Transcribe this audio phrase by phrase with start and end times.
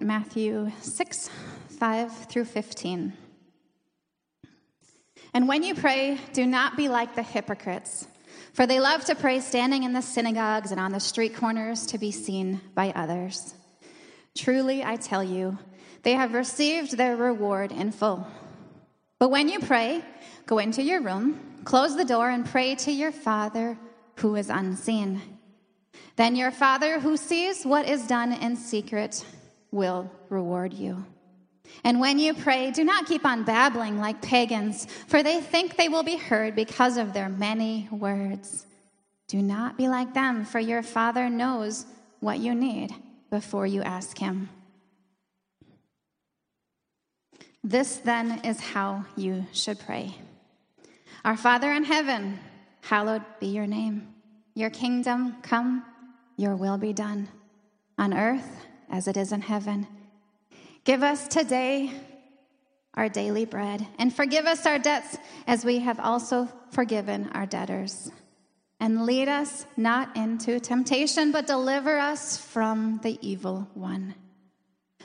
[0.00, 1.30] Matthew 6
[1.78, 3.12] 5 through 15.
[5.34, 8.06] And when you pray, do not be like the hypocrites,
[8.52, 11.98] for they love to pray standing in the synagogues and on the street corners to
[11.98, 13.54] be seen by others.
[14.34, 15.58] Truly, I tell you,
[16.02, 18.26] they have received their reward in full.
[19.18, 20.02] But when you pray,
[20.46, 23.78] go into your room, close the door, and pray to your Father
[24.16, 25.20] who is unseen.
[26.16, 29.24] Then your Father who sees what is done in secret
[29.76, 31.04] will reward you.
[31.84, 35.88] And when you pray, do not keep on babbling like pagans, for they think they
[35.88, 38.66] will be heard because of their many words.
[39.28, 41.86] Do not be like them, for your Father knows
[42.20, 42.94] what you need
[43.30, 44.48] before you ask Him.
[47.62, 50.14] This then is how you should pray
[51.24, 52.38] Our Father in heaven,
[52.80, 54.14] hallowed be your name.
[54.54, 55.84] Your kingdom come,
[56.36, 57.28] your will be done,
[57.98, 59.86] on earth as it is in heaven.
[60.84, 61.92] Give us today
[62.94, 68.10] our daily bread, and forgive us our debts as we have also forgiven our debtors.
[68.80, 74.14] And lead us not into temptation, but deliver us from the evil one.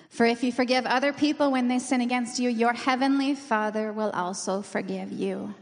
[0.09, 4.11] For if you forgive other people when they sin against you, your heavenly Father will
[4.11, 5.55] also forgive you.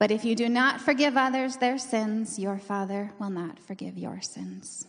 [0.00, 4.20] But if you do not forgive others their sins, your Father will not forgive your
[4.20, 4.86] sins.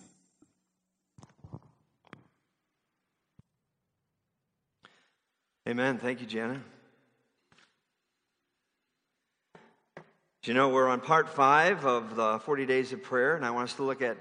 [5.70, 6.00] Amen.
[6.00, 6.60] Thank you, Jana.
[10.44, 13.70] You know we're on part five of the 40 days of prayer, and I want
[13.70, 14.18] us to look at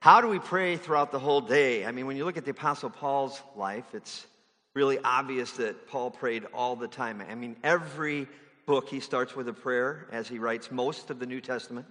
[0.00, 1.86] how do we pray throughout the whole day?
[1.86, 4.26] I mean, when you look at the Apostle Paul's life, it's
[4.74, 7.22] really obvious that Paul prayed all the time.
[7.30, 8.26] I mean, every
[8.66, 11.86] book he starts with a prayer as he writes most of the New Testament.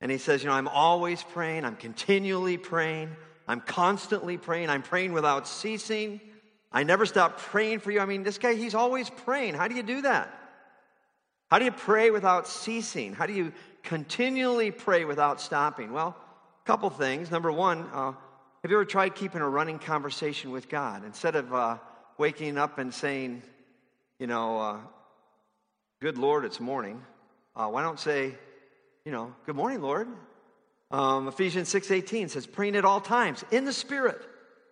[0.00, 3.14] And he says, You know, I'm always praying, I'm continually praying,
[3.46, 6.22] I'm constantly praying, I'm praying without ceasing.
[6.70, 8.00] I never stop praying for you.
[8.00, 9.54] I mean, this guy, he's always praying.
[9.54, 10.32] How do you do that?
[11.50, 13.14] How do you pray without ceasing?
[13.14, 15.92] How do you continually pray without stopping?
[15.92, 16.14] Well,
[16.62, 17.30] a couple things.
[17.30, 18.12] Number one, uh,
[18.62, 21.04] have you ever tried keeping a running conversation with God?
[21.04, 21.78] Instead of uh,
[22.18, 23.42] waking up and saying,
[24.18, 24.76] you know, uh,
[26.02, 27.02] good Lord, it's morning,
[27.56, 28.34] uh, why don't say,
[29.06, 30.08] you know, good morning, Lord?
[30.90, 34.20] Um, Ephesians 6.18 says, praying at all times in the Spirit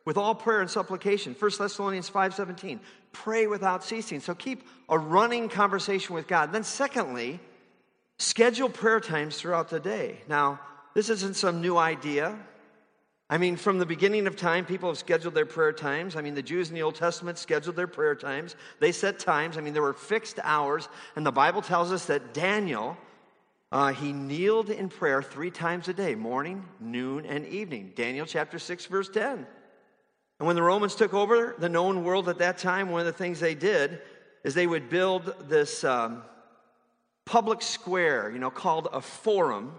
[0.07, 1.35] with all prayer and supplication.
[1.35, 2.81] 1 Thessalonians 5:17.
[3.13, 4.21] Pray without ceasing.
[4.21, 6.53] So keep a running conversation with God.
[6.53, 7.41] Then secondly,
[8.19, 10.23] schedule prayer times throughout the day.
[10.29, 10.61] Now,
[10.95, 12.39] this isn't some new idea.
[13.29, 16.15] I mean, from the beginning of time, people have scheduled their prayer times.
[16.15, 18.55] I mean, the Jews in the Old Testament scheduled their prayer times.
[18.79, 19.59] They set times.
[19.59, 20.89] I mean, there were fixed hours.
[21.17, 22.97] And the Bible tells us that Daniel,
[23.73, 27.93] uh, he kneeled in prayer three times a day morning, noon, and evening.
[27.97, 29.45] Daniel chapter 6, verse 10.
[30.39, 33.13] And when the Romans took over the known world at that time, one of the
[33.13, 34.01] things they did
[34.45, 36.23] is they would build this um,
[37.25, 39.73] public square, you know, called a forum.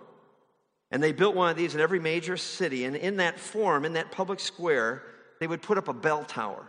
[0.89, 2.85] And they built one of these in every major city.
[2.85, 5.03] And in that forum, in that public square,
[5.39, 6.67] they would put up a bell tower.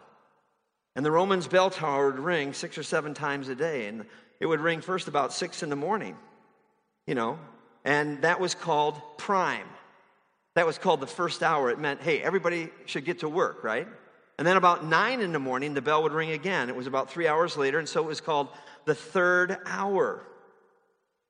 [0.95, 3.87] And the Romans' bell tower would ring six or seven times a day.
[3.87, 4.05] And
[4.41, 6.17] it would ring first about six in the morning,
[7.07, 7.39] you know,
[7.85, 9.67] and that was called prime.
[10.59, 11.71] That was called the first hour.
[11.71, 13.87] It meant, hey, everybody should get to work, right?
[14.39, 16.69] And then about nine in the morning, the bell would ring again.
[16.69, 18.49] It was about three hours later, and so it was called
[18.85, 20.21] the third hour.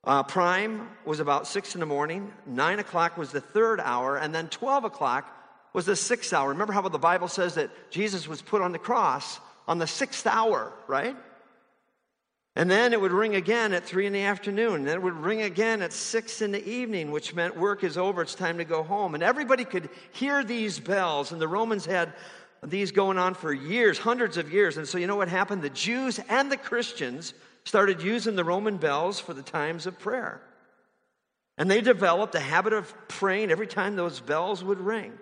[0.03, 4.35] Uh, prime was about six in the morning, nine o'clock was the third hour, and
[4.35, 5.31] then 12 o'clock
[5.75, 6.49] was the sixth hour.
[6.49, 10.27] Remember how the Bible says that Jesus was put on the cross on the sixth
[10.27, 11.15] hour, right?
[12.59, 14.83] And then it would ring again at three in the afternoon.
[14.83, 18.21] Then it would ring again at six in the evening, which meant work is over,
[18.21, 19.15] it's time to go home.
[19.15, 21.31] And everybody could hear these bells.
[21.31, 22.13] And the Romans had
[22.65, 24.77] these going on for years, hundreds of years.
[24.77, 25.63] And so you know what happened?
[25.63, 27.33] The Jews and the Christians
[27.63, 30.43] started using the Roman bells for the times of prayer.
[31.59, 35.13] And they developed a habit of praying every time those bells would ring.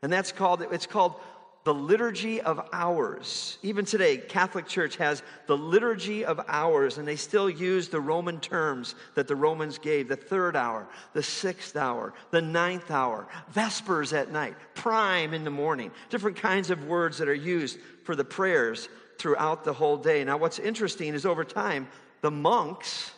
[0.00, 1.20] And that's called, it's called
[1.66, 3.58] the liturgy of hours.
[3.60, 8.38] Even today, Catholic Church has the liturgy of hours, and they still use the Roman
[8.38, 14.12] terms that the Romans gave the third hour, the sixth hour, the ninth hour, vespers
[14.12, 18.24] at night, prime in the morning, different kinds of words that are used for the
[18.24, 18.88] prayers
[19.18, 20.22] throughout the whole day.
[20.22, 21.88] Now, what's interesting is over time,
[22.20, 23.10] the monks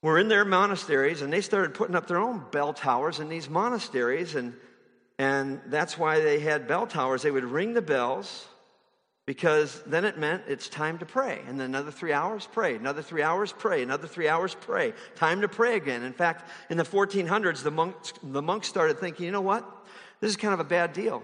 [0.00, 3.50] were in their monasteries and they started putting up their own bell towers in these
[3.50, 4.54] monasteries and
[5.18, 7.22] and that's why they had bell towers.
[7.22, 8.46] They would ring the bells
[9.26, 11.42] because then it meant it's time to pray.
[11.48, 12.76] And then another three hours, pray.
[12.76, 13.82] Another three hours, pray.
[13.82, 14.94] Another three hours, pray.
[15.16, 16.02] Time to pray again.
[16.02, 19.68] In fact, in the 1400s, the monks, the monks started thinking, you know what?
[20.20, 21.22] This is kind of a bad deal.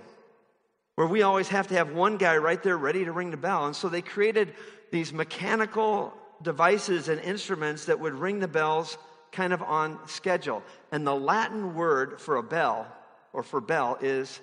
[0.96, 3.66] where we always have to have one guy right there ready to ring the bell.
[3.66, 4.54] And so they created
[4.92, 6.12] these mechanical
[6.42, 8.98] devices and instruments that would ring the bells
[9.32, 10.62] kind of on schedule.
[10.92, 12.86] And the Latin word for a bell
[13.34, 14.40] or for bell is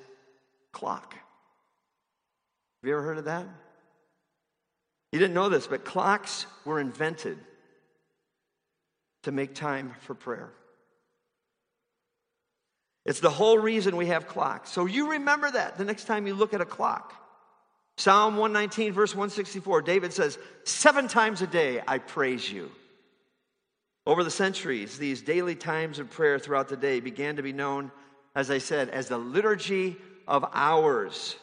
[0.72, 1.14] clock.
[1.14, 3.48] Have you ever heard of that?
[5.12, 7.40] You didn't know this, but clocks were invented
[9.24, 10.52] to make time for prayer.
[13.06, 14.70] It's the whole reason we have clocks.
[14.70, 17.16] So you remember that the next time you look at a clock.
[17.98, 22.72] Psalm 119, verse 164, David says, Seven times a day I praise you.
[24.06, 27.92] Over the centuries, these daily times of prayer throughout the day began to be known,
[28.36, 29.98] as I said, as the liturgy
[30.28, 31.36] of hours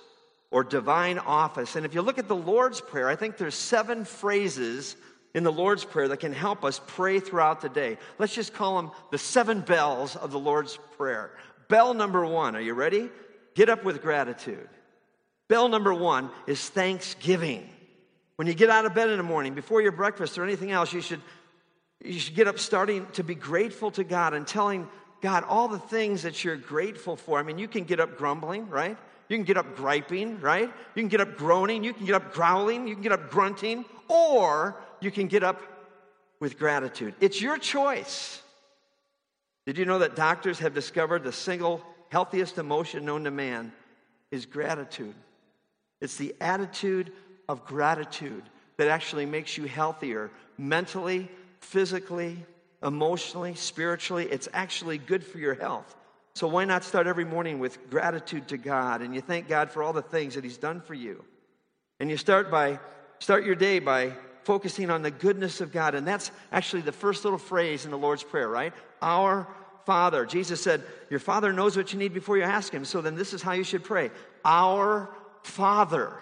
[0.50, 1.76] or divine office.
[1.76, 4.96] And if you look at the Lord's Prayer, I think there's seven phrases
[5.34, 7.98] in the Lord's Prayer that can help us pray throughout the day.
[8.18, 11.32] Let's just call them the seven bells of the Lord's Prayer.
[11.68, 13.10] Bell number one, are you ready?
[13.54, 14.68] Get up with gratitude.
[15.48, 17.68] Bell number one is thanksgiving.
[18.36, 20.92] When you get out of bed in the morning, before your breakfast or anything else,
[20.92, 21.20] you should,
[22.02, 24.88] you should get up starting to be grateful to God and telling
[25.20, 27.38] God all the things that you're grateful for.
[27.38, 28.96] I mean, you can get up grumbling, right?
[29.28, 30.70] You can get up griping, right?
[30.94, 31.84] You can get up groaning.
[31.84, 32.86] You can get up growling.
[32.86, 33.84] You can get up grunting.
[34.08, 35.60] Or you can get up
[36.40, 37.14] with gratitude.
[37.20, 38.42] It's your choice.
[39.66, 43.72] Did you know that doctors have discovered the single healthiest emotion known to man
[44.30, 45.14] is gratitude?
[46.00, 47.12] It's the attitude
[47.48, 48.44] of gratitude
[48.78, 51.28] that actually makes you healthier mentally,
[51.60, 52.38] physically,
[52.82, 54.28] emotionally, spiritually.
[54.30, 55.94] It's actually good for your health.
[56.34, 59.82] So why not start every morning with gratitude to God and you thank God for
[59.82, 61.24] all the things that he's done for you.
[61.98, 62.78] And you start by
[63.18, 64.12] start your day by
[64.44, 65.94] focusing on the goodness of God.
[65.94, 68.72] And that's actually the first little phrase in the Lord's Prayer, right?
[69.02, 69.48] Our
[69.84, 70.24] Father.
[70.26, 72.84] Jesus said, Your Father knows what you need before you ask Him.
[72.84, 74.10] So then this is how you should pray
[74.44, 75.10] Our
[75.42, 76.14] Father.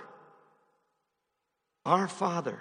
[1.84, 2.60] Our Father.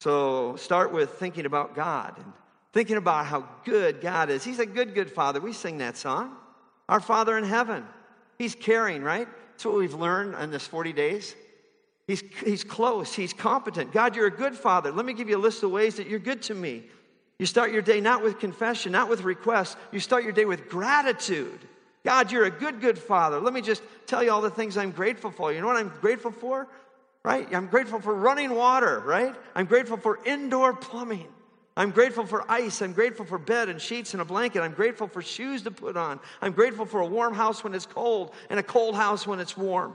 [0.00, 2.32] So start with thinking about God and
[2.72, 4.44] thinking about how good God is.
[4.44, 5.40] He's a good, good Father.
[5.40, 6.36] We sing that song.
[6.88, 7.84] Our Father in heaven.
[8.38, 9.26] He's caring, right?
[9.52, 11.34] That's what we've learned in this 40 days.
[12.06, 13.14] He's, he's close.
[13.14, 13.92] He's competent.
[13.92, 14.92] God, you're a good father.
[14.92, 16.84] Let me give you a list of ways that you're good to me.
[17.38, 19.76] You start your day not with confession, not with requests.
[19.92, 21.58] You start your day with gratitude.
[22.04, 23.40] God, you're a good, good father.
[23.40, 25.52] Let me just tell you all the things I'm grateful for.
[25.52, 26.68] You know what I'm grateful for?
[27.26, 27.52] Right?
[27.52, 29.34] I'm grateful for running water, right?
[29.56, 31.26] I'm grateful for indoor plumbing.
[31.76, 32.80] I'm grateful for ice.
[32.82, 34.60] I'm grateful for bed and sheets and a blanket.
[34.60, 36.20] I'm grateful for shoes to put on.
[36.40, 39.56] I'm grateful for a warm house when it's cold and a cold house when it's
[39.56, 39.92] warm.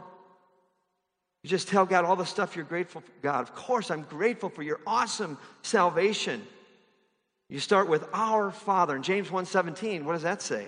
[1.44, 3.12] You just tell God all the stuff you're grateful for.
[3.22, 6.46] God, of course, I'm grateful for your awesome salvation.
[7.48, 8.94] You start with our Father.
[8.94, 10.68] In James 1:17, what does that say?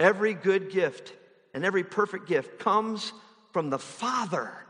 [0.00, 1.12] Every good gift
[1.52, 3.12] and every perfect gift comes
[3.52, 4.62] from the Father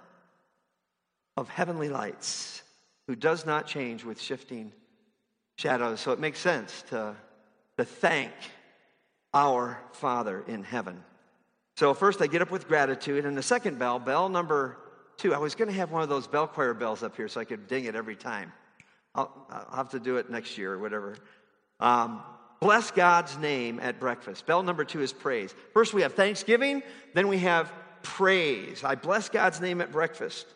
[1.37, 2.63] of heavenly lights,
[3.07, 4.73] who does not change with shifting
[5.57, 6.01] shadows.
[6.01, 7.15] So it makes sense to,
[7.79, 8.33] to thank
[9.35, 11.03] our Father in heaven.
[11.77, 14.77] So first I get up with gratitude, and the second bell, bell number
[15.17, 17.41] two, I was going to have one of those bell choir bells up here so
[17.41, 18.53] I could ding it every time.
[19.15, 21.17] I'll, I'll have to do it next year or whatever.
[21.81, 22.23] Um,
[22.61, 24.47] bless God's name at breakfast.
[24.47, 25.55] Bell number two is praise.
[25.73, 26.83] First, we have thanksgiving,
[27.15, 28.85] then we have praise.
[28.85, 30.47] I bless God's name at breakfast.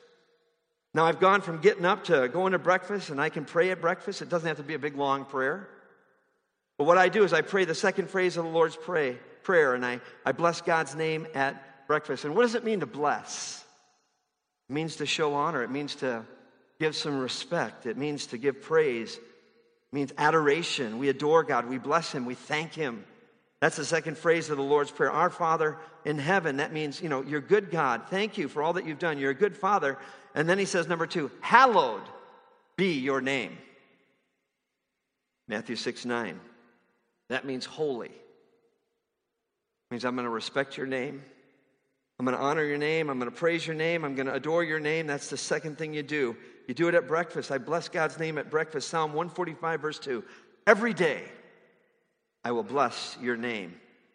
[0.96, 3.82] Now, I've gone from getting up to going to breakfast, and I can pray at
[3.82, 4.22] breakfast.
[4.22, 5.68] It doesn't have to be a big, long prayer.
[6.78, 9.74] But what I do is I pray the second phrase of the Lord's pray, prayer,
[9.74, 12.24] and I, I bless God's name at breakfast.
[12.24, 13.62] And what does it mean to bless?
[14.70, 16.24] It means to show honor, it means to
[16.80, 17.84] give some respect.
[17.84, 19.16] It means to give praise.
[19.16, 20.96] It means adoration.
[20.96, 21.68] We adore God.
[21.68, 22.24] We bless Him.
[22.24, 23.04] We thank Him.
[23.60, 25.10] That's the second phrase of the Lord's Prayer.
[25.10, 25.76] Our Father
[26.06, 26.58] in heaven.
[26.58, 28.02] That means, you know, you're good God.
[28.08, 29.18] Thank you for all that you've done.
[29.18, 29.98] You're a good Father.
[30.36, 32.02] And then He says, number two, hallowed
[32.76, 33.58] be your name.
[35.48, 36.38] Matthew 6 9.
[37.28, 38.08] That means holy.
[38.08, 38.14] It
[39.90, 41.22] means I'm going to respect your name.
[42.18, 43.10] I'm going to honor your name.
[43.10, 44.04] I'm going to praise your name.
[44.04, 45.06] I'm going to adore your name.
[45.06, 46.36] That's the second thing you do.
[46.66, 47.52] You do it at breakfast.
[47.52, 48.88] I bless God's name at breakfast.
[48.88, 50.24] Psalm 145, verse 2.
[50.66, 51.24] Every day
[52.42, 53.74] I will bless your name.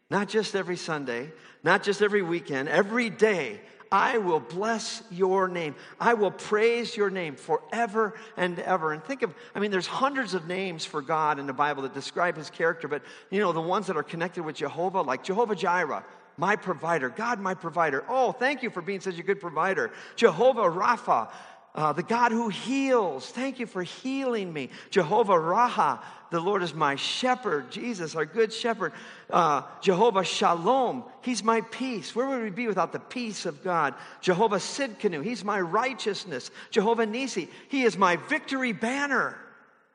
[0.10, 1.32] Not just every Sunday,
[1.64, 3.62] not just every weekend, every day
[3.92, 5.76] I will bless your name.
[6.00, 8.94] I will praise your name forever and ever.
[8.94, 11.94] And think of, I mean, there's hundreds of names for God in the Bible that
[11.94, 15.56] describe his character, but you know, the ones that are connected with Jehovah, like Jehovah
[15.56, 16.06] Jireh,
[16.38, 18.06] my provider, God, my provider.
[18.08, 19.92] Oh, thank you for being such a good provider.
[20.16, 21.30] Jehovah Rapha,
[21.74, 23.30] uh, the God who heals.
[23.30, 24.70] Thank you for healing me.
[24.90, 27.72] Jehovah Raha, the Lord is my shepherd.
[27.72, 28.92] Jesus, our good shepherd.
[29.30, 32.14] Uh, Jehovah Shalom, he's my peace.
[32.14, 33.94] Where would we be without the peace of God?
[34.20, 36.52] Jehovah Sidkenu, he's my righteousness.
[36.72, 39.38] Jehovah Nisi, he is my victory banner.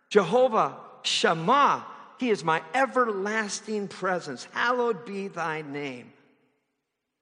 [0.09, 1.85] Jehovah Shammah,
[2.19, 4.49] he is my everlasting presence.
[4.53, 6.11] Hallowed be thy name.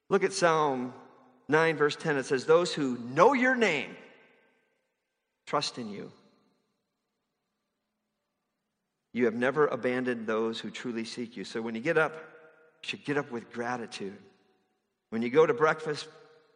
[0.09, 0.95] Look at Psalm
[1.49, 2.19] 9, verse 10.
[2.19, 3.97] It says, Those who know your name
[5.47, 6.11] trust in you.
[9.13, 11.45] You have never abandoned those who truly seek you.
[11.45, 14.19] So when you get up, you should get up with gratitude.
[15.11, 16.09] When you go to breakfast,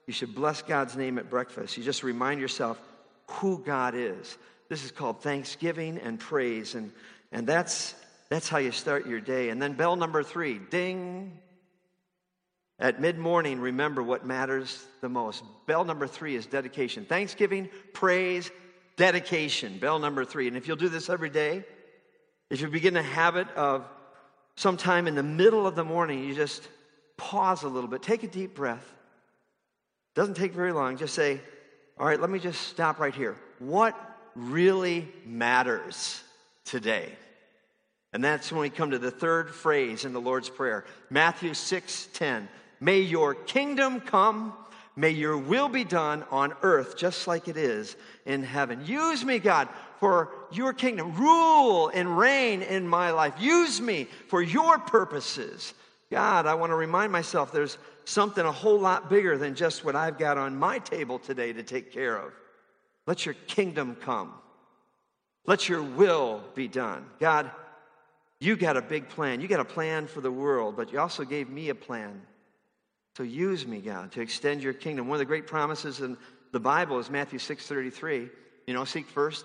[0.08, 1.76] you should bless God's name at breakfast.
[1.76, 2.80] You just remind yourself
[3.28, 4.36] who God is.
[4.68, 6.74] This is called thanksgiving and praise.
[6.74, 6.90] And,
[7.30, 7.94] and that's,
[8.28, 9.50] that's how you start your day.
[9.50, 11.38] And then bell number three ding.
[12.80, 15.42] At mid morning, remember what matters the most.
[15.66, 17.04] Bell number three is dedication.
[17.04, 18.50] Thanksgiving, praise,
[18.98, 19.78] dedication.
[19.78, 20.46] Bell number three.
[20.48, 21.64] And if you'll do this every day,
[22.50, 23.88] if you begin a habit of
[24.56, 26.68] sometime in the middle of the morning, you just
[27.16, 28.92] pause a little bit, take a deep breath.
[30.14, 30.98] Doesn't take very long.
[30.98, 31.40] Just say,
[31.98, 33.36] All right, let me just stop right here.
[33.58, 33.96] What
[34.34, 36.22] really matters
[36.64, 37.12] today?
[38.12, 42.08] And that's when we come to the third phrase in the Lord's Prayer Matthew 6
[42.14, 42.48] 10.
[42.80, 44.54] May your kingdom come.
[44.98, 47.94] May your will be done on earth just like it is
[48.26, 48.84] in heaven.
[48.84, 49.68] Use me, God,
[50.00, 51.14] for your kingdom.
[51.14, 53.34] Rule and reign in my life.
[53.38, 55.72] Use me for your purposes.
[56.10, 59.94] God, I want to remind myself there's something a whole lot bigger than just what
[59.94, 62.32] I've got on my table today to take care of.
[63.06, 64.34] Let your kingdom come.
[65.46, 67.06] Let your will be done.
[67.20, 67.52] God,
[68.40, 69.40] you got a big plan.
[69.40, 72.20] You got a plan for the world, but you also gave me a plan
[73.18, 75.08] so use me, God, to extend your kingdom.
[75.08, 76.16] One of the great promises in
[76.52, 78.30] the Bible is Matthew 6:33.
[78.68, 79.44] You know, seek first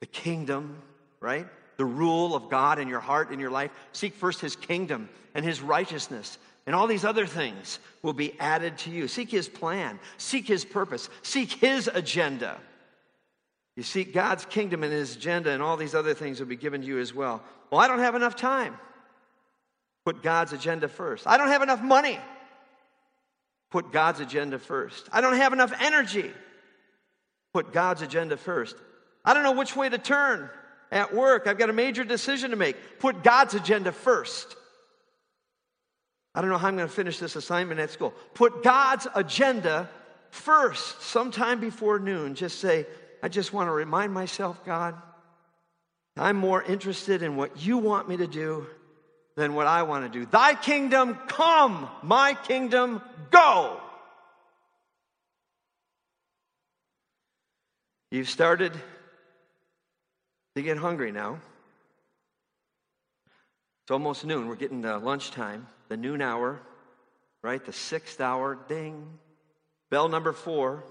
[0.00, 0.82] the kingdom,
[1.18, 1.46] right?
[1.78, 3.70] The rule of God in your heart, in your life.
[3.92, 6.36] Seek first his kingdom and his righteousness.
[6.66, 9.08] And all these other things will be added to you.
[9.08, 12.60] Seek his plan, seek his purpose, seek his agenda.
[13.74, 16.82] You seek God's kingdom and his agenda, and all these other things will be given
[16.82, 17.42] to you as well.
[17.70, 18.76] Well, I don't have enough time.
[20.04, 21.26] Put God's agenda first.
[21.26, 22.20] I don't have enough money.
[23.70, 25.08] Put God's agenda first.
[25.12, 26.30] I don't have enough energy.
[27.52, 28.76] Put God's agenda first.
[29.24, 30.48] I don't know which way to turn
[30.90, 31.46] at work.
[31.46, 32.76] I've got a major decision to make.
[32.98, 34.56] Put God's agenda first.
[36.34, 38.14] I don't know how I'm going to finish this assignment at school.
[38.34, 39.88] Put God's agenda
[40.30, 41.02] first.
[41.02, 42.86] Sometime before noon, just say,
[43.22, 44.94] I just want to remind myself, God,
[46.16, 48.66] I'm more interested in what you want me to do
[49.38, 50.26] than what I want to do.
[50.26, 53.80] Thy kingdom come, my kingdom go.
[58.10, 58.72] You've started
[60.56, 61.38] to get hungry now.
[63.84, 64.48] It's almost noon.
[64.48, 66.60] We're getting to lunchtime, the noon hour,
[67.40, 67.64] right?
[67.64, 69.06] The sixth hour, ding.
[69.88, 70.82] Bell number four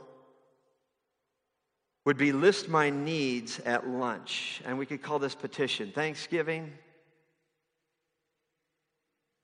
[2.06, 4.62] would be list my needs at lunch.
[4.66, 6.72] And we could call this petition Thanksgiving,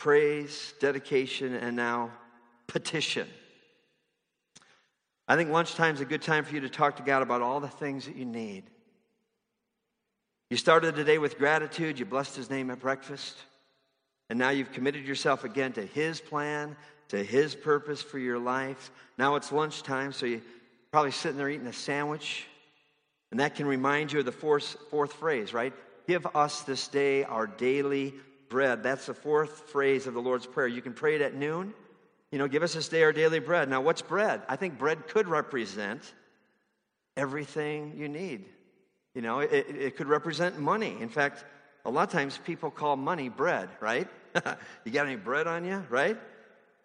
[0.03, 2.11] praise, dedication, and now
[2.67, 3.25] petition.
[5.29, 7.61] I think lunchtime is a good time for you to talk to God about all
[7.61, 8.65] the things that you need.
[10.49, 13.37] You started the day with gratitude, you blessed His name at breakfast,
[14.29, 16.75] and now you've committed yourself again to His plan,
[17.07, 18.91] to His purpose for your life.
[19.17, 20.41] Now it's lunchtime, so you're
[20.91, 22.45] probably sitting there eating a sandwich,
[23.31, 25.71] and that can remind you of the fourth, fourth phrase, right?
[26.09, 28.13] Give us this day our daily
[28.53, 28.83] bread.
[28.83, 30.67] That's the fourth phrase of the Lord's Prayer.
[30.67, 31.73] You can pray it at noon.
[32.31, 33.67] You know, give us this day our daily bread.
[33.67, 34.43] Now, what's bread?
[34.47, 36.13] I think bread could represent
[37.17, 38.45] everything you need.
[39.15, 40.95] You know, it, it could represent money.
[40.99, 41.45] In fact,
[41.83, 44.07] a lot of times people call money bread, right?
[44.85, 46.17] you got any bread on you, right?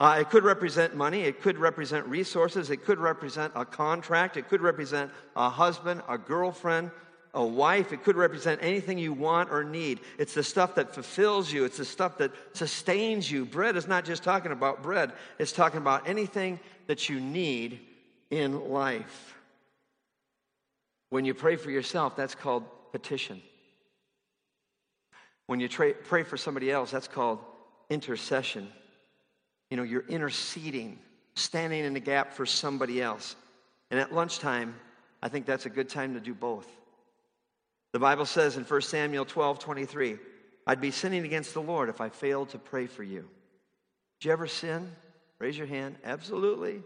[0.01, 1.21] Uh, it could represent money.
[1.21, 2.71] It could represent resources.
[2.71, 4.39] It could represent a contract.
[4.39, 6.93] It could represent a husband, a girlfriend,
[7.35, 7.93] a wife.
[7.93, 10.01] It could represent anything you want or need.
[10.19, 13.45] It's the stuff that fulfills you, it's the stuff that sustains you.
[13.45, 17.81] Bread is not just talking about bread, it's talking about anything that you need
[18.31, 19.37] in life.
[21.11, 23.41] When you pray for yourself, that's called petition.
[25.47, 27.39] When you tra- pray for somebody else, that's called
[27.89, 28.69] intercession.
[29.71, 30.99] You know, you're interceding,
[31.35, 33.37] standing in the gap for somebody else.
[33.91, 34.75] And at lunchtime,
[35.23, 36.69] I think that's a good time to do both.
[37.93, 40.19] The Bible says in 1 Samuel 12 23,
[40.67, 43.29] I'd be sinning against the Lord if I failed to pray for you.
[44.21, 44.93] Did you ever sin?
[45.39, 45.97] Raise your hand.
[46.05, 46.83] Absolutely.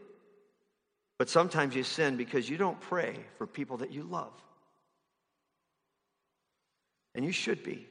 [1.18, 4.32] But sometimes you sin because you don't pray for people that you love.
[7.14, 7.86] And you should be.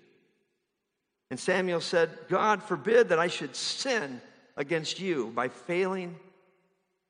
[1.30, 4.22] And Samuel said, God forbid that I should sin
[4.58, 6.16] against you by failing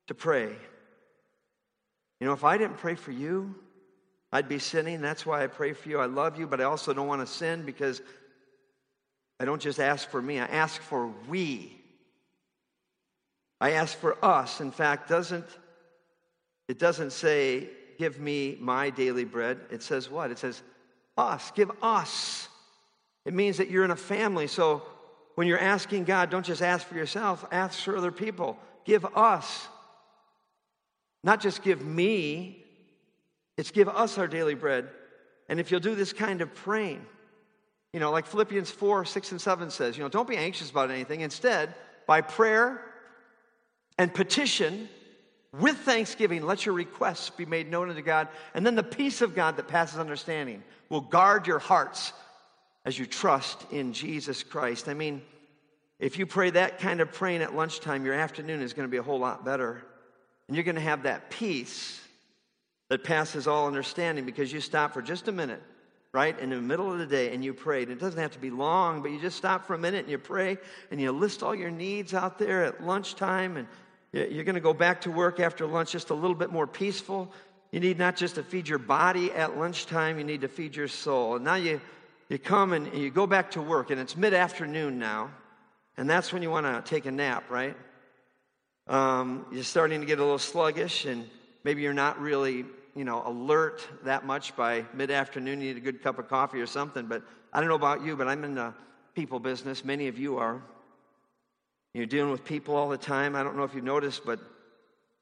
[0.08, 0.56] to pray.
[2.20, 3.56] You know, if I didn't pray for you,
[4.32, 5.02] I'd be sinning.
[5.02, 6.00] That's why I pray for you.
[6.00, 8.02] I love you, but I also don't want to sin because
[9.40, 11.78] I don't just ask for me, I ask for we.
[13.60, 14.62] I ask for us.
[14.62, 15.46] In fact, doesn't
[16.68, 19.60] it doesn't say give me my daily bread.
[19.70, 20.32] It says what?
[20.32, 20.62] It says
[21.18, 21.52] us.
[21.52, 22.48] Give us.
[23.26, 24.48] It means that you're in a family.
[24.48, 24.84] So
[25.36, 28.58] when you're asking God, don't just ask for yourself, ask for other people.
[28.86, 29.68] Give us.
[31.24, 32.61] Not just give me,
[33.58, 34.90] it's give us our daily bread.
[35.50, 37.06] And if you'll do this kind of praying,
[37.94, 40.92] you know, like Philippians 4, 6, and 7 says, you know, don't be anxious about
[40.92, 41.22] anything.
[41.22, 41.74] Instead,
[42.08, 42.82] by prayer
[43.98, 44.88] and petition,
[45.60, 48.30] with thanksgiving, let your requests be made known unto God.
[48.54, 52.14] And then the peace of God that passes understanding will guard your hearts
[52.86, 54.88] as you trust in Jesus Christ.
[54.88, 55.22] I mean,
[56.00, 58.98] if you pray that kind of praying at lunchtime, your afternoon is going to be
[58.98, 59.84] a whole lot better.
[60.48, 62.01] And you're going to have that peace
[62.92, 65.64] that passes all understanding because you stop for just a minute,
[66.12, 67.90] right, in the middle of the day and you prayed.
[67.90, 70.18] It doesn't have to be long, but you just stop for a minute and you
[70.18, 70.58] pray
[70.92, 73.68] and you list all your needs out there at lunchtime and
[74.12, 77.32] you're going to go back to work after lunch just a little bit more peaceful.
[77.72, 80.90] You need not just to feed your body at lunchtime, you need to feed your
[80.90, 81.38] soul.
[81.38, 81.80] And now you,
[82.28, 85.32] you come and you go back to work, and it's mid afternoon now,
[85.96, 87.78] and that's when you want to take a nap, right?
[88.88, 91.26] Um, you're starting to get a little sluggish, and
[91.64, 96.02] maybe you're not really you know alert that much by mid-afternoon you need a good
[96.02, 98.74] cup of coffee or something but i don't know about you but i'm in the
[99.16, 100.62] people business many of you are
[101.94, 103.36] you're dealing with people all the time.
[103.36, 104.40] I don't know if you've noticed, but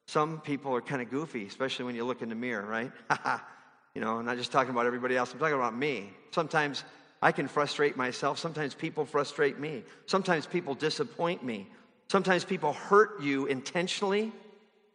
[0.08, 2.92] some people are kind of goofy, especially when you look in the mirror, right?
[3.96, 6.12] you know, I'm not just talking about everybody else, I'm talking about me.
[6.32, 6.84] Sometimes
[7.22, 8.38] I can frustrate myself.
[8.40, 9.84] Sometimes people frustrate me.
[10.06, 11.68] Sometimes people disappoint me.
[12.08, 14.32] Sometimes people hurt you intentionally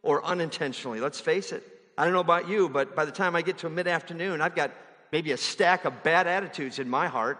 [0.02, 1.00] or unintentionally.
[1.00, 1.62] Let's face it.
[1.96, 4.54] I don't know about you, but by the time I get to mid afternoon, I've
[4.54, 4.72] got
[5.12, 7.38] maybe a stack of bad attitudes in my heart.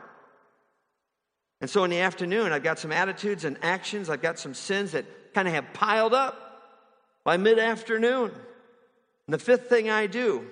[1.60, 4.92] And so in the afternoon, I've got some attitudes and actions, I've got some sins
[4.92, 6.62] that kind of have piled up
[7.24, 8.30] by mid afternoon.
[9.26, 10.46] And the fifth thing I do,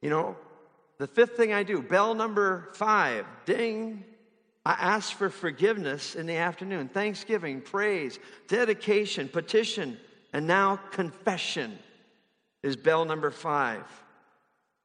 [0.00, 0.36] you know,
[0.98, 4.04] the fifth thing I do, bell number five, ding,
[4.64, 6.88] I ask for forgiveness in the afternoon.
[6.88, 9.98] Thanksgiving, praise, dedication, petition,
[10.32, 11.78] and now confession
[12.62, 13.84] is bell number five.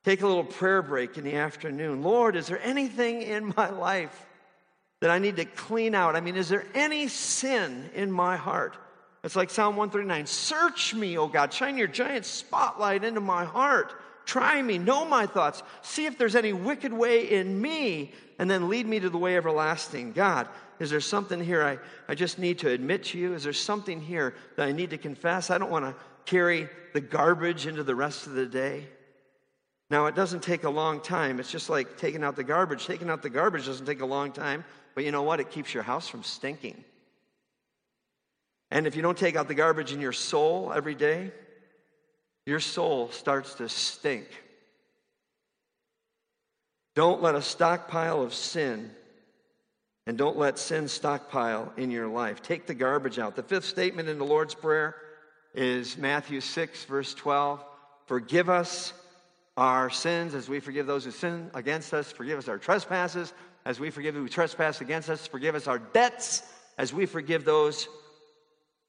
[0.03, 2.01] Take a little prayer break in the afternoon.
[2.01, 4.25] Lord, is there anything in my life
[4.99, 6.15] that I need to clean out?
[6.15, 8.77] I mean, is there any sin in my heart?
[9.23, 13.93] It's like Psalm 139 Search me, O God, shine your giant spotlight into my heart.
[14.25, 18.69] Try me, know my thoughts, see if there's any wicked way in me, and then
[18.69, 20.13] lead me to the way everlasting.
[20.13, 20.47] God,
[20.79, 23.34] is there something here I, I just need to admit to you?
[23.34, 25.49] Is there something here that I need to confess?
[25.49, 28.88] I don't want to carry the garbage into the rest of the day.
[29.89, 31.39] Now, it doesn't take a long time.
[31.39, 32.86] It's just like taking out the garbage.
[32.86, 34.63] Taking out the garbage doesn't take a long time.
[34.95, 35.39] But you know what?
[35.39, 36.84] It keeps your house from stinking.
[38.71, 41.31] And if you don't take out the garbage in your soul every day,
[42.45, 44.27] your soul starts to stink.
[46.95, 48.91] Don't let a stockpile of sin
[50.07, 52.41] and don't let sin stockpile in your life.
[52.41, 53.36] Take the garbage out.
[53.36, 54.95] The fifth statement in the Lord's Prayer
[55.53, 57.63] is Matthew 6, verse 12.
[58.05, 58.93] Forgive us
[59.57, 62.11] our sins as we forgive those who sin against us.
[62.11, 63.33] Forgive us our trespasses
[63.65, 65.27] as we forgive who trespass against us.
[65.27, 66.43] Forgive us our debts
[66.77, 67.87] as we forgive those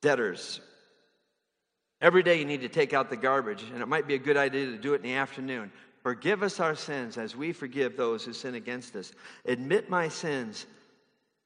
[0.01, 0.61] debtors.
[2.01, 4.37] Every day you need to take out the garbage, and it might be a good
[4.37, 5.71] idea to do it in the afternoon.
[6.03, 9.13] Forgive us our sins as we forgive those who sin against us.
[9.45, 10.67] Admit my sins,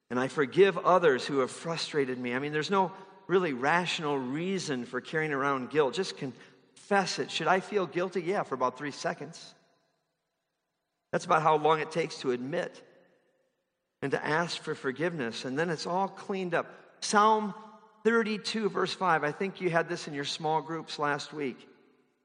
[0.08, 2.34] and I forgive others who have frustrated me.
[2.34, 2.92] I mean, there's no
[3.26, 5.94] really rational reason for carrying around guilt.
[5.94, 7.30] Just confess it.
[7.30, 8.22] Should I feel guilty?
[8.22, 9.54] Yeah, for about three seconds.
[11.12, 12.82] That's about how long it takes to admit
[14.02, 16.66] and to ask for forgiveness, and then it's all cleaned up.
[17.00, 17.54] Psalm
[18.04, 19.24] 32, verse 5.
[19.24, 21.68] I think you had this in your small groups last week.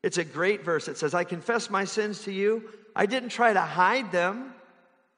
[0.04, 0.88] It's a great verse.
[0.88, 2.70] It says, I confess my sins to you.
[2.96, 4.54] I didn't try to hide them.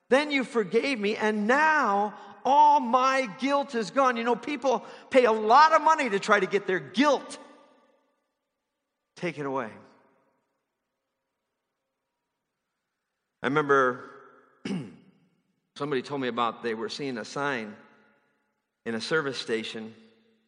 [0.09, 2.13] Then you forgave me, and now
[2.45, 4.17] all my guilt is gone.
[4.17, 7.37] You know, people pay a lot of money to try to get their guilt
[9.15, 9.69] taken away.
[13.41, 14.09] I remember
[15.75, 17.75] somebody told me about they were seeing a sign
[18.85, 19.93] in a service station,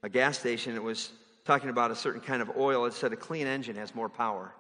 [0.04, 0.76] a gas station.
[0.76, 1.12] It was
[1.46, 2.86] talking about a certain kind of oil.
[2.86, 4.54] It said a clean engine has more power.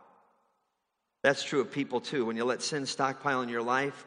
[1.23, 2.25] That's true of people too.
[2.25, 4.05] When you let sin stockpile in your life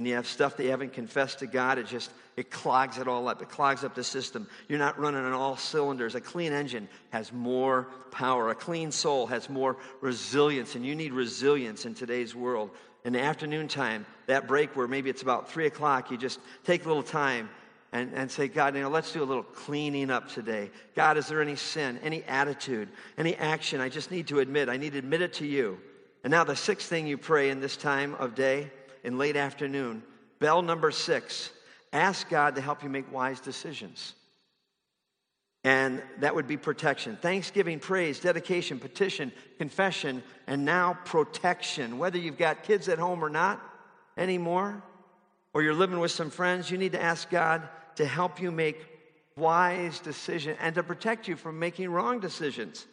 [0.00, 3.06] and you have stuff that you haven't confessed to God, it just it clogs it
[3.06, 3.42] all up.
[3.42, 4.48] It clogs up the system.
[4.66, 6.14] You're not running on all cylinders.
[6.14, 8.48] A clean engine has more power.
[8.48, 12.70] A clean soul has more resilience, and you need resilience in today's world.
[13.04, 16.86] In the afternoon time, that break where maybe it's about three o'clock, you just take
[16.86, 17.50] a little time
[17.92, 20.70] and, and say, God, you know, let's do a little cleaning up today.
[20.96, 24.70] God, is there any sin, any attitude, any action I just need to admit?
[24.70, 25.78] I need to admit it to you.
[26.24, 28.70] And now the sixth thing you pray in this time of day,
[29.04, 30.02] in late afternoon,
[30.38, 31.50] bell number six,
[31.92, 34.14] ask God to help you make wise decisions.
[35.62, 37.18] And that would be protection.
[37.20, 41.98] Thanksgiving, praise, dedication, petition, confession, and now protection.
[41.98, 43.60] Whether you've got kids at home or not
[44.16, 44.82] anymore,
[45.52, 48.86] or you're living with some friends, you need to ask God to help you make
[49.36, 52.86] wise decisions and to protect you from making wrong decisions.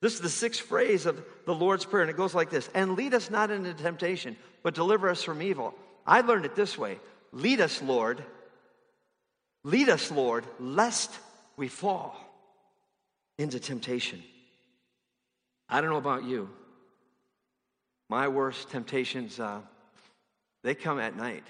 [0.00, 2.96] This is the sixth phrase of the Lord's Prayer, and it goes like this And
[2.96, 5.74] lead us not into temptation, but deliver us from evil.
[6.06, 6.98] I learned it this way
[7.32, 8.22] Lead us, Lord.
[9.64, 11.16] Lead us, Lord, lest
[11.56, 12.16] we fall
[13.38, 14.22] into temptation.
[15.68, 16.50] I don't know about you.
[18.08, 19.60] My worst temptations, uh,
[20.64, 21.44] they come at night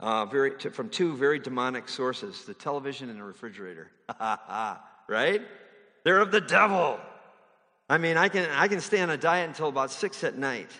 [0.00, 3.90] uh, very, from two very demonic sources the television and the refrigerator.
[5.08, 5.42] right?
[6.04, 6.98] They're of the devil.
[7.88, 10.70] I mean, I can, I can stay on a diet until about six at night.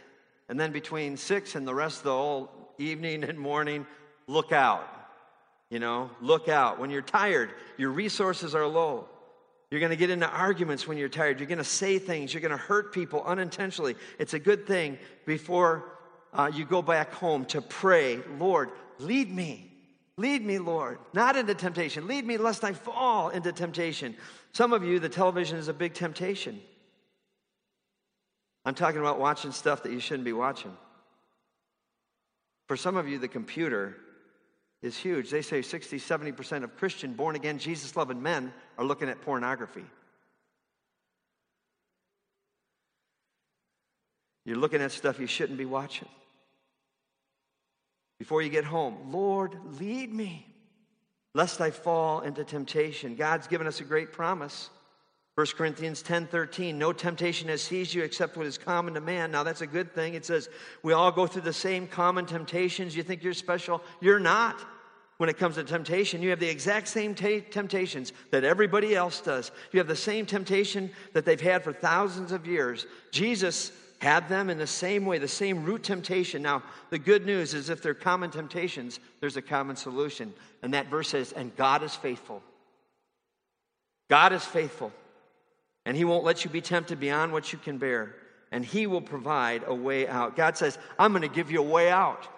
[0.49, 3.87] And then between six and the rest of the whole evening and morning,
[4.27, 4.89] look out.
[5.71, 6.79] You know, look out.
[6.79, 9.09] When you're tired, your resources are low.
[9.71, 11.41] You're going to get into arguments when you're tired.
[11.41, 12.33] You're going to say things.
[12.33, 13.97] You're going to hurt people unintentionally.
[14.19, 15.93] It's a good thing before
[16.33, 19.65] uh, you go back home to pray, Lord, Lead me.
[20.17, 22.09] Lead me, Lord, not into temptation.
[22.09, 24.17] Lead me lest I fall into temptation.
[24.53, 26.61] Some of you, the television is a big temptation.
[28.65, 30.77] I'm talking about watching stuff that you shouldn't be watching.
[32.67, 33.97] For some of you, the computer
[34.83, 35.31] is huge.
[35.31, 39.85] They say 60, 70% of Christian, born again, Jesus loving men are looking at pornography.
[44.45, 46.09] You're looking at stuff you shouldn't be watching
[48.19, 50.47] before you get home Lord, lead me,
[51.35, 53.15] lest I fall into temptation.
[53.15, 54.71] God's given us a great promise.
[55.39, 59.31] 1 Corinthians 10 13, no temptation has seized you except what is common to man.
[59.31, 60.15] Now, that's a good thing.
[60.15, 60.49] It says
[60.83, 62.97] we all go through the same common temptations.
[62.97, 63.81] You think you're special?
[64.01, 64.59] You're not.
[65.19, 69.21] When it comes to temptation, you have the exact same t- temptations that everybody else
[69.21, 69.53] does.
[69.71, 72.87] You have the same temptation that they've had for thousands of years.
[73.13, 73.71] Jesus
[74.01, 76.43] had them in the same way, the same root temptation.
[76.43, 80.35] Now, the good news is if they're common temptations, there's a common solution.
[80.65, 82.43] And that verse says, and God is faithful.
[84.09, 84.93] God is faithful.
[85.89, 88.15] And He won't let you be tempted beyond what you can bear.
[88.53, 90.37] And He will provide a way out.
[90.37, 92.29] God says, I'm going to give you a way out.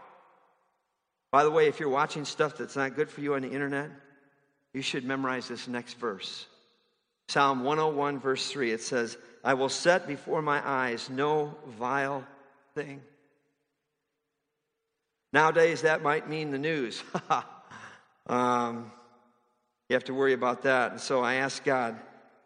[1.33, 3.91] By the way, if you're watching stuff that's not good for you on the internet,
[4.73, 6.47] you should memorize this next verse.
[7.29, 12.25] Psalm 101, verse 3, it says, I will set before my eyes no vile
[12.77, 13.01] thing.
[15.33, 17.03] Nowadays, that might mean the news.
[18.29, 18.93] um,
[19.89, 20.93] you have to worry about that.
[20.93, 21.99] And so I ask God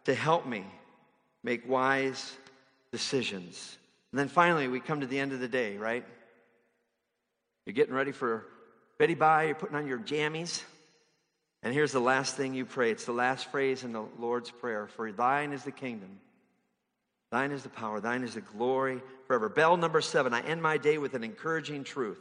[0.05, 0.65] to help me
[1.45, 2.35] make wise
[2.91, 3.77] decisions.
[4.11, 6.03] And then finally, we come to the end of the day, right?
[7.65, 8.45] You're getting ready for
[8.97, 10.63] Betty Bye, you're putting on your jammies.
[11.61, 12.91] And here's the last thing you pray.
[12.91, 16.19] It's the last phrase in the Lord's Prayer For thine is the kingdom
[17.31, 19.49] Thine is the power, thine is the glory forever.
[19.49, 22.19] Bell number seven, I end my day with an encouraging truth.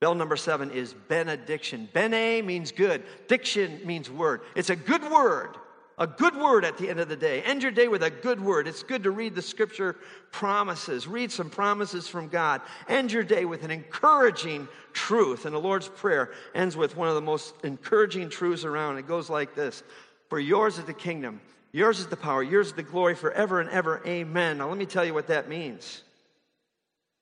[0.00, 1.88] Bell number seven is benediction.
[1.92, 4.40] Bene means good, diction means word.
[4.54, 5.56] It's a good word,
[6.00, 7.42] a good word at the end of the day.
[7.42, 8.66] End your day with a good word.
[8.66, 9.96] It's good to read the scripture
[10.32, 12.62] promises, read some promises from God.
[12.88, 15.44] End your day with an encouraging truth.
[15.44, 18.98] And the Lord's Prayer ends with one of the most encouraging truths around.
[18.98, 19.84] It goes like this
[20.28, 21.40] For yours is the kingdom
[21.72, 24.02] Yours is the power, yours is the glory forever and ever.
[24.06, 24.58] Amen.
[24.58, 26.02] Now, let me tell you what that means.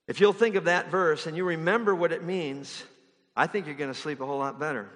[0.06, 2.82] If you'll think of that verse and you remember what it means,
[3.36, 4.88] I think you're going to sleep a whole lot better.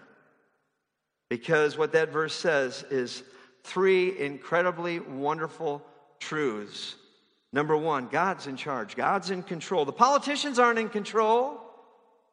[1.28, 3.22] Because what that verse says is
[3.64, 5.82] three incredibly wonderful
[6.18, 6.96] truths.
[7.52, 9.84] Number one, God's in charge, God's in control.
[9.84, 11.60] The politicians aren't in control.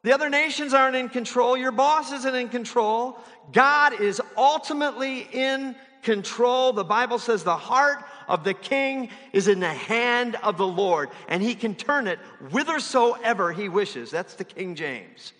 [0.03, 1.57] The other nations aren't in control.
[1.57, 3.17] Your boss isn't in control.
[3.51, 6.71] God is ultimately in control.
[6.71, 11.09] The Bible says the heart of the king is in the hand of the Lord,
[11.27, 12.19] and he can turn it
[12.51, 14.09] whithersoever he wishes.
[14.09, 15.33] That's the King James.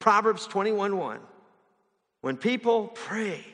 [0.00, 1.20] Proverbs 21 1.
[2.20, 3.44] When people pray,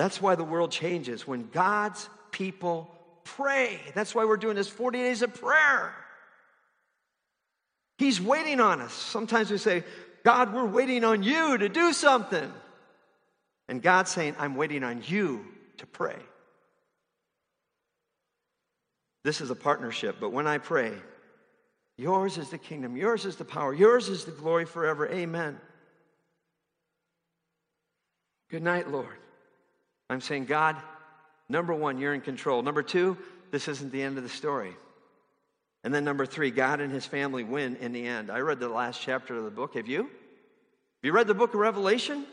[0.00, 2.90] That's why the world changes when God's people
[3.22, 3.78] pray.
[3.94, 5.94] That's why we're doing this 40 days of prayer.
[7.98, 8.94] He's waiting on us.
[8.94, 9.84] Sometimes we say,
[10.24, 12.50] God, we're waiting on you to do something.
[13.68, 15.44] And God's saying, I'm waiting on you
[15.76, 16.16] to pray.
[19.22, 20.94] This is a partnership, but when I pray,
[21.98, 25.06] yours is the kingdom, yours is the power, yours is the glory forever.
[25.10, 25.60] Amen.
[28.48, 29.18] Good night, Lord.
[30.10, 30.76] I'm saying, God,
[31.48, 32.62] number one, you're in control.
[32.62, 33.16] Number two,
[33.52, 34.76] this isn't the end of the story.
[35.84, 38.30] And then number three, God and his family win in the end.
[38.30, 39.74] I read the last chapter of the book.
[39.74, 40.02] Have you?
[40.02, 40.08] Have
[41.04, 42.26] you read the book of Revelation?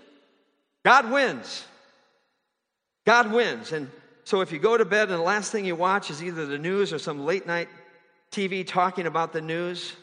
[0.83, 1.65] God wins.
[3.05, 3.71] God wins.
[3.71, 3.89] And
[4.23, 6.57] so if you go to bed and the last thing you watch is either the
[6.57, 7.69] news or some late night
[8.31, 9.93] TV talking about the news,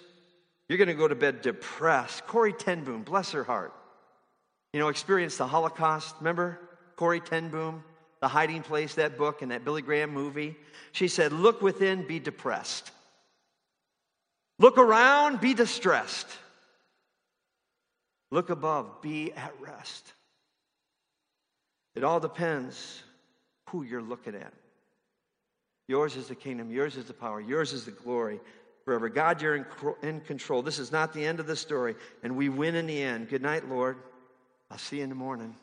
[0.69, 2.27] you're going to go to bed depressed.
[2.27, 3.75] Corrie ten Boom, bless her heart,
[4.73, 6.15] you know, experienced the Holocaust.
[6.21, 6.59] Remember
[6.97, 7.83] Corrie ten Boom,
[8.21, 10.57] The Hiding Place, that book and that Billy Graham movie?
[10.93, 12.91] She said, Look within, be depressed.
[14.59, 16.29] Look around, be distressed.
[18.31, 20.13] Look above, be at rest.
[21.95, 23.03] It all depends
[23.71, 24.53] who you're looking at.
[25.87, 28.41] Yours is the kingdom, yours is the power, yours is the glory
[28.85, 29.09] forever.
[29.09, 29.67] God, you're in,
[30.03, 30.63] in control.
[30.63, 33.29] This is not the end of the story, and we win in the end.
[33.29, 33.99] Good night, Lord.
[34.71, 35.55] I'll see you in the morning.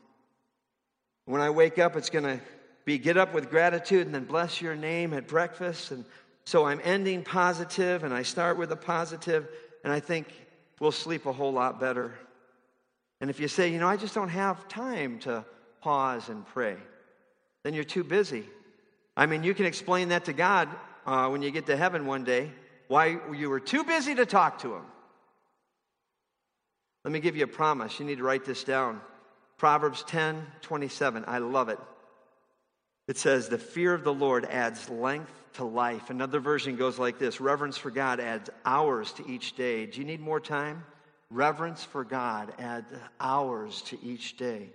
[1.32, 2.41] When I wake up, it's going to
[2.84, 5.91] be get up with gratitude and then bless your name at breakfast.
[5.91, 6.04] And
[6.44, 9.48] so I'm ending positive, and I start with a positive,
[9.86, 10.28] and I think
[10.82, 12.13] we'll sleep a whole lot better.
[13.22, 15.46] And if you say, you know, I just don't have time to
[15.80, 16.76] pause and pray,
[17.63, 18.44] then you're too busy.
[19.15, 20.67] I mean, you can explain that to God
[21.06, 22.52] uh, when you get to heaven one day,
[22.89, 24.86] why you were too busy to talk to Him.
[27.06, 28.02] Let me give you a promise.
[28.02, 29.00] You need to write this down.
[29.62, 31.24] Proverbs 10 27.
[31.28, 31.78] I love it.
[33.08, 36.10] It says, The fear of the Lord adds length to life.
[36.10, 39.86] Another version goes like this Reverence for God adds hours to each day.
[39.86, 40.84] Do you need more time?
[41.30, 44.67] Reverence for God adds hours to each day.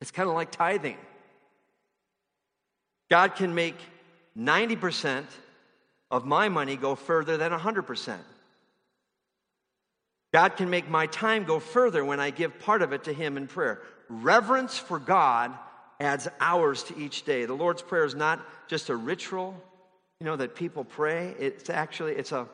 [0.00, 0.96] It's kind of like tithing.
[3.10, 3.76] God can make
[4.34, 5.26] 90%
[6.10, 8.16] of my money go further than 100%.
[10.32, 13.36] God can make my time go further when I give part of it to Him
[13.36, 13.82] in prayer.
[14.08, 15.52] Reverence for God
[16.00, 17.44] adds hours to each day.
[17.44, 19.54] The Lord's Prayer is not just a ritual,
[20.20, 21.34] you know, that people pray.
[21.38, 22.48] It's actually it's a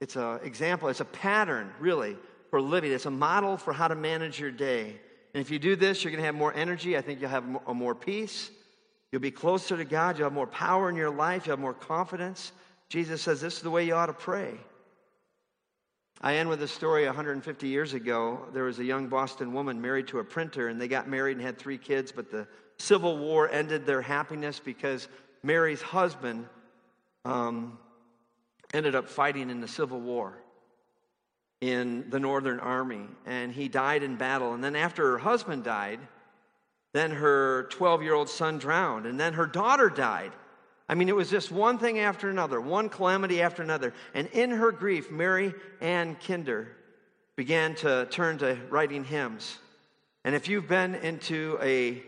[0.00, 0.88] it's an example.
[0.88, 2.16] It's a pattern, really,
[2.50, 2.92] for living.
[2.92, 5.00] It's a model for how to manage your day.
[5.32, 6.96] And if you do this, you're going to have more energy.
[6.96, 8.50] I think you'll have more, more peace.
[9.10, 10.18] You'll be closer to God.
[10.18, 11.46] You'll have more power in your life.
[11.46, 12.52] You'll have more confidence.
[12.88, 14.54] Jesus says this is the way you ought to pray.
[16.20, 18.46] I end with a story 150 years ago.
[18.52, 21.44] There was a young Boston woman married to a printer, and they got married and
[21.44, 22.46] had three kids, but the
[22.78, 25.08] Civil War ended their happiness because
[25.42, 26.46] Mary's husband
[27.24, 27.78] um,
[28.72, 30.38] ended up fighting in the Civil War
[31.60, 34.54] in the Northern Army, and he died in battle.
[34.54, 36.00] And then, after her husband died,
[36.92, 40.32] then her 12 year old son drowned, and then her daughter died.
[40.94, 43.92] I mean, it was just one thing after another, one calamity after another.
[44.14, 46.68] And in her grief, Mary Ann Kidder
[47.34, 49.58] began to turn to writing hymns.
[50.24, 52.00] And if you've been into a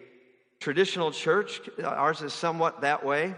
[0.60, 3.34] traditional church, ours is somewhat that way,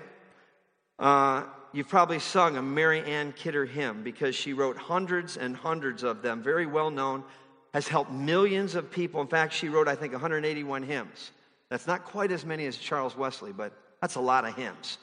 [0.99, 6.03] uh, you've probably sung a Mary Ann Kidder hymn because she wrote hundreds and hundreds
[6.03, 7.25] of them, very well known,
[7.73, 9.23] has helped millions of people.
[9.23, 11.31] In fact, she wrote, I think, 181 hymns.
[11.71, 14.99] That's not quite as many as Charles Wesley, but that's a lot of hymns.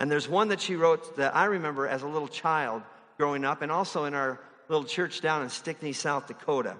[0.00, 2.82] And there's one that she wrote that I remember as a little child
[3.18, 6.76] growing up, and also in our little church down in Stickney, South Dakota.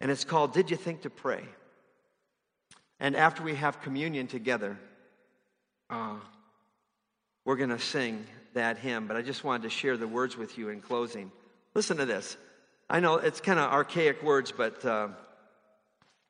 [0.00, 1.44] And it's called Did You Think to Pray?
[2.98, 4.76] And after we have communion together,
[5.88, 6.16] uh,
[7.44, 10.58] we're going to sing that hymn, but I just wanted to share the words with
[10.58, 11.30] you in closing.
[11.74, 12.36] Listen to this.
[12.88, 15.08] I know it's kind of archaic words, but uh,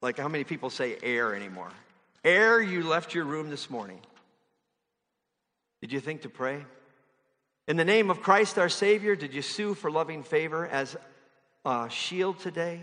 [0.03, 1.71] like how many people say ere anymore?
[2.25, 4.01] Ere, you left your room this morning.
[5.81, 6.65] Did you think to pray?
[7.67, 10.97] In the name of Christ our Savior, did you sue for loving favor as
[11.65, 12.81] a shield today?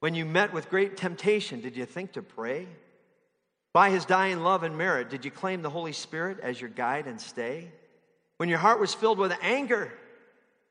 [0.00, 2.66] When you met with great temptation, did you think to pray?
[3.72, 7.06] By his dying love and merit, did you claim the Holy Spirit as your guide
[7.06, 7.70] and stay?
[8.38, 9.92] When your heart was filled with anger,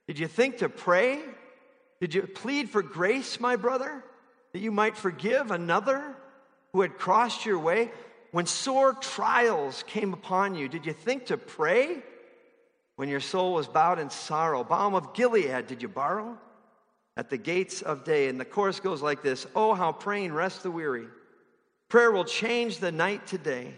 [0.07, 1.19] did you think to pray?
[1.99, 4.03] Did you plead for grace, my brother,
[4.53, 6.15] that you might forgive another
[6.73, 7.91] who had crossed your way?
[8.35, 12.03] When sore trials came upon you, did you think to pray?
[12.97, 16.37] When your soul was bowed in sorrow, balm of Gilead did you borrow?
[17.15, 18.27] At the gates of day.
[18.27, 21.07] And the chorus goes like this Oh, how praying rests the weary.
[21.87, 23.73] Prayer will change the night today.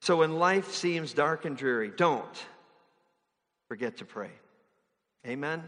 [0.00, 2.46] So when life seems dark and dreary, don't
[3.66, 4.30] forget to pray.
[5.26, 5.64] Amen.